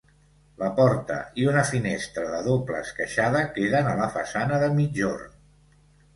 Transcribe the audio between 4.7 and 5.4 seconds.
migjorn.